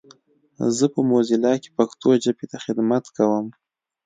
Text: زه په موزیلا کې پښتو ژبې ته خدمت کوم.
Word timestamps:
زه 0.77 0.85
په 0.93 0.99
موزیلا 1.09 1.53
کې 1.61 1.75
پښتو 1.77 2.09
ژبې 2.23 2.45
ته 2.51 2.57
خدمت 2.65 3.05
کوم. 3.15 3.45